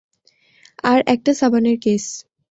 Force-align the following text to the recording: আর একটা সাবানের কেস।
আর 0.83 0.99
একটা 1.07 1.31
সাবানের 1.33 1.77
কেস। 1.81 2.05